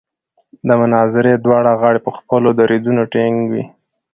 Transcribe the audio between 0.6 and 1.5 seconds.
د مناظرې